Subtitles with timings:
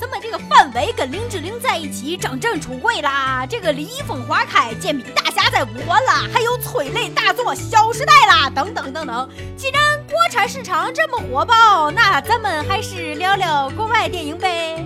[0.00, 9.28] 咱们这个范伟跟林志玲在一起，张震出轨啦，这个李易峰花开，煎饼大侠在五环啦，还有催泪大作《小时代》啦，等等等等。
[9.56, 14.81] 既然国产市场这么火爆，那咱们还是聊聊国外电影呗。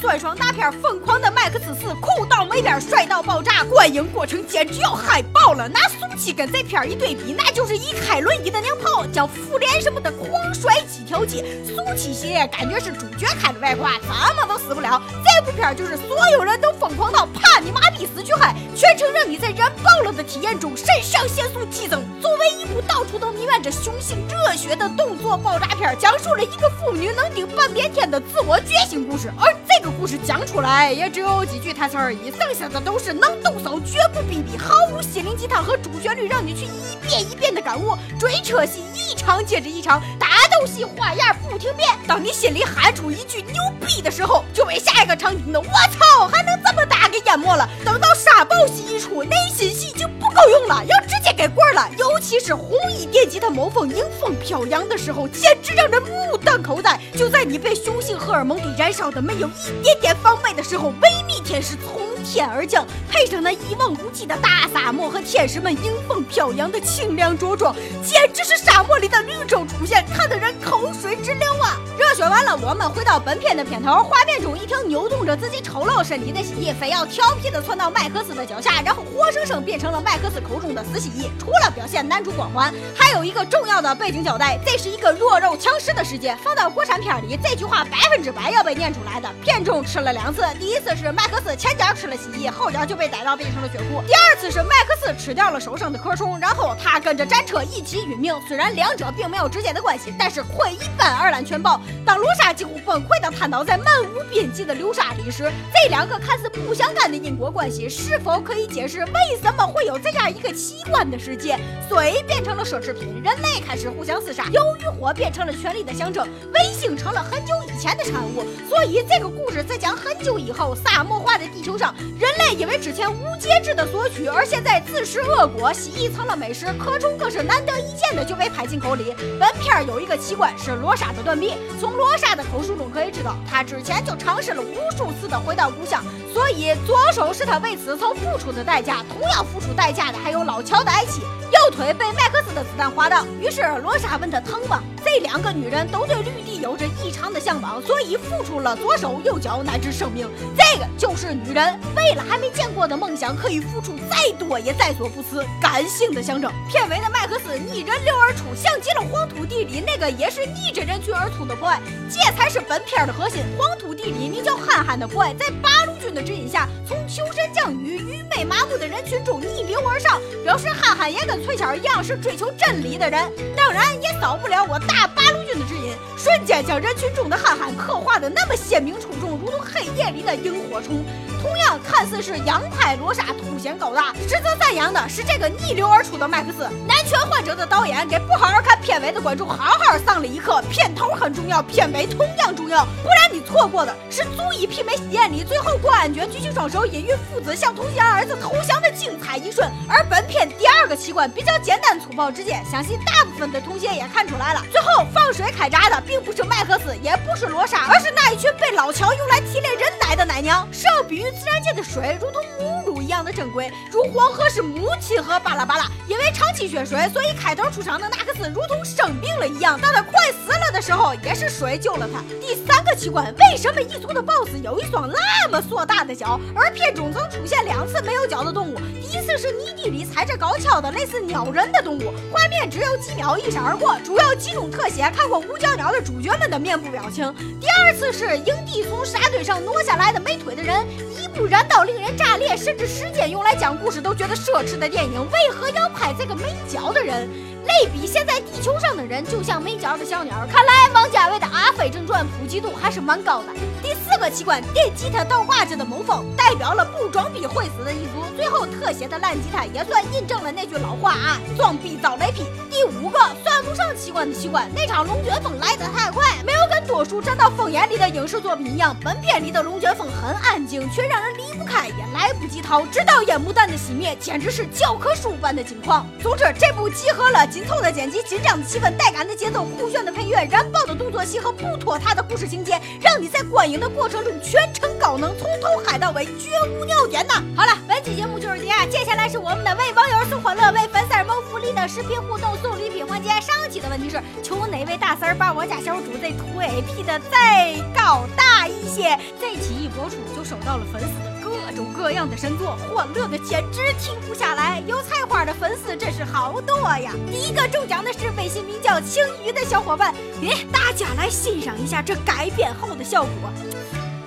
[0.00, 5.68] 酸爽大片，《疯狂的麦克斯四》酷到没边，帅到爆炸，观影过程简直要嗨爆了。
[5.68, 11.44] 拿苏七跟这片一对比，那就是一开轮椅的娘炮将复联什么的狂甩几条街。
[11.66, 15.02] 苏七系列感觉是主角开的外挂，怎么都死不了。
[15.24, 22.04] 这部片就是所有人都疯狂到怕你妈逼死去嗨，全程让你在燃爆了的体验中肾上腺素激增。
[22.20, 29.32] 作为一部到处都弥漫着雄性热血的动作爆炸片，讲述了一个妇女能顶半边天的自我觉醒故事。
[29.36, 37.96] 而这个故事讲出来也只有几句台词而已，剩下的都是能动手绝不逼逼，毫无心灵鸡汤和主旋律，让你去一遍一遍的感悟。
[38.18, 41.88] 追车戏一场接着一场，打斗戏花样不停变。
[42.06, 43.54] 当你心里喊出一句牛
[43.86, 47.68] 逼的时候，就被下一个场景的我操还能这么大给淹没了。
[47.84, 51.88] 等到沙暴戏一出，内心戏就不够用了，要直接给棍了。
[52.18, 56.98] 尤其是红衣电吉他某风迎风飘扬的时候，简直让人目瞪口呆。
[57.16, 59.08] 就在你被雄性荷尔蒙给燃烧。
[59.08, 67.72] 的没有一点点防备的时候，维密天使从天而降，配上那一望无际的大沙漠和天使们迎风飘扬的清凉着装，
[68.04, 71.78] 简直是沙漠里的绿洲出现，看得人口水直流啊！
[71.96, 81.30] 热说完了，我们回到本片的片头，画面中一条扭动着自己丑陋身体的蜥蜴，非要调皮的窜到麦克斯的脚下，然后活生生变成了麦克斯口中的死蜥蜴。
[81.38, 86.36] 除了表现男主光环，还有一个重要的背景交代，这是一个弱肉强食的世界。
[86.42, 89.32] 放到国产片里，这句话百分之百要被念出来的。
[89.40, 98.34] 片中吃了两次，第一次是麦克斯前脚吃了蜥蜴，后脚就被逮到变成了血库；第二次是麦克斯吃掉了手上的壳虫，然后他跟着战车一起殒命。
[98.48, 101.80] 虽然两者并没有直接的关系，但是会一斑而揽全豹。
[102.08, 111.58] 当罗莎几乎崩溃的瘫倒在漫无边际的流沙里时，这两个看似不相干的因果关系，是否可以解释为什么会有这样一个奇观的世界？
[111.86, 118.42] 水变成了奢侈品，人类开始互相厮杀，由于火变成了权力的象征，卫星成了很久以前的产物。
[118.66, 125.70] 所以这个故事在讲很久以后，沙漠化的地球上，人类因为之前无节制的索取，而现在自食恶果。
[125.74, 129.14] 蜥蜴成了美食，壳虫更是难得一见的就被拍进口里。
[129.38, 136.00] 本片有一个奇观是罗莎的断臂，从罗莎的口述中可以知道，她之前就尝试了无数次的回到故乡，
[136.32, 139.04] 所以左手是她为此曾付出的代价。
[139.08, 141.20] 同样付出代价的还有老乔的爱妻。
[141.20, 144.80] 右腿被麦克斯的子弹划到，于是罗莎问他疼吗？
[145.04, 150.28] 这两个女人都对绿地有着异常的向往，所以付出了左手右脚乃至生命。
[150.56, 156.52] 这个就是女人为了还没见过的梦想，可以付出再多也在所不辞，感性的象征。
[156.68, 163.42] 片尾的麦克斯逆人流而出，像极了黄土地里那个也是逆着人群而出的博爱，这才是本片的核心。
[163.56, 171.38] 黄土地里名叫憨憨的博爱，在八路军的指引下，从求神降雨、愚昧麻木的人群中逆流而上，表示憨憨也跟。
[171.38, 181.04] 翠巧一样是追求真理的人，当然也少不了我大八路军的指引，瞬间将人群中的憨憨刻画的那么鲜明出众，如同黑夜里的萤火虫。
[181.40, 186.68] 同样看似是洋派罗莎凸显高大，实则赞扬的是这个逆流而出的麦克斯。
[186.86, 199.70] 男权患者的导演给不好好看片尾的观众好好上了一课，片头很重要，片尾同样重要，不然你错过的是足以媲美喜宴里最后公安局举起双手，引喻父子向同性儿子投降的精彩一瞬。
[199.88, 204.62] 而本片第二个奇观比较简单粗暴直接，相信大部分的同学也看出来了。
[204.70, 210.66] 最后放水开闸的并不是麦克斯，也不是罗莎，而是那一群被老乔用来提炼人奶的奶娘。
[210.72, 211.30] 是要比喻。
[211.32, 212.77] 自然界的水如同母
[213.08, 215.86] 一样的珍贵，如黄河是母亲河，巴拉巴拉。
[216.06, 219.80] 因为长期缺水，所以开头出场的纳克斯如同生病了一样。
[219.80, 222.20] 当他快死了的时候，也是水救了他。
[222.38, 226.38] 第三个奇观，为什么一族的 BOSS 有一双那么硕大的脚？
[226.54, 237.34] 而片中曾出现两次没有脚的动物，第一次是泥地里踩着高跷的类似鸟人的动物，画面只有几秒一闪而过，主要集中特写看过无脚鸟的主角们的面部表情。
[237.58, 240.86] 第二次是营地从沙堆上挪下来的没腿的人。
[241.18, 247.28] 一步燃到令人炸裂，甚至时间用来讲故事都觉得奢侈的电影，为何要拍这个没脚的人？
[247.64, 250.34] 类比现在地球上的人就像没脚的小鸟。
[250.50, 253.52] 看来王家卫的《阿飞正传》普及度还是蛮高的。
[253.82, 258.24] 第四个奇观，电吉他倒挂着的某风，代表了不装逼会死的一族。
[258.36, 262.46] 最后特写的烂吉他也算印证了那句老话啊，装逼遭雷劈。
[262.70, 272.17] 第五个算不上奇观的奇观，那场龙卷风来得太快，没有跟多数站到风眼里的影视作品一样，本片里的龙卷风很安静，却让人离不开，也来
[272.48, 272.86] 不及逃。
[272.86, 276.08] 直到烟幕弹的熄灭，简直是教科书般的情况。
[276.22, 277.46] 总之，这部集合了。
[277.46, 287.34] 紧凑的剪辑、紧张的气氛、带感的节奏、酷炫的配乐、燃爆的动作戏和不拖沓的故事情节，让你在观影的过程中全程高能，从头嗨到尾，绝无尿点呐！
[287.54, 293.28] 好了，本期节目就是这样，接下来是我们的为网友送欢乐、为粉丝谋福利的视频互动送礼品环节。
[293.40, 299.18] 上期的问题是，求哪位大儿把我家小猪这腿劈的再高大一些？
[299.38, 304.80] 这期一播出就收到了粉丝各种各样的神作，欢乐的简直停不下来。
[304.86, 307.12] 油菜花的粉丝真是好多呀！
[307.30, 313.50] 第一个中奖的是微信名叫青鱼的小伙伴，哎，大家来欣赏一下这改编后的效果，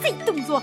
[0.02, 0.62] 这动作。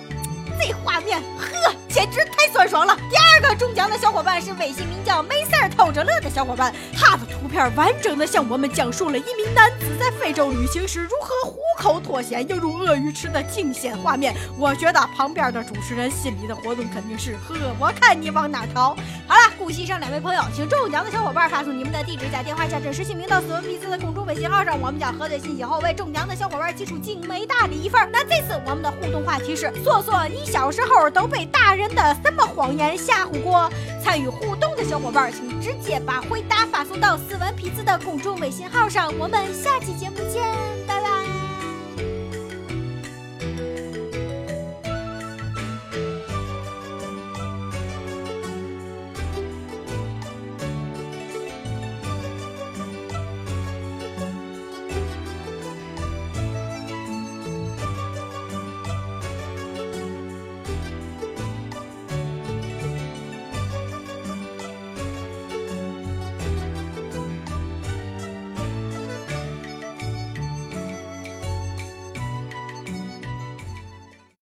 [0.61, 2.97] 这画面，呵，简直太酸爽了！
[3.11, 14.33] 第二个中奖的小伙伴是微信名叫“没事儿偷着乐”的小伙伴，他的图片完整的向我们讲述了一名男子在非洲旅行时如何虎口脱险、犹如鳄鱼池的惊险画面。
[14.57, 18.95] 我觉得旁边的主持人心里的活动肯定是：呵，我看你往哪逃！
[19.27, 28.09] 好了，恭喜上两位朋友，请中奖的小伙伴发送你们的地址加电话加真实姓名到斯文彼此的公众微信号上，我们将核对信息后为中奖的小伙伴寄出精美大礼一份。
[28.13, 30.39] 那这次我们的互动话题是：说说你。
[30.47, 33.71] 小时候都被大人真的这么谎言吓唬过？
[34.03, 39.11] 参与互动的小伙伴，请直接把回答发送到斯文皮子的公众微信号上。
[39.19, 40.98] 我们下期节目见。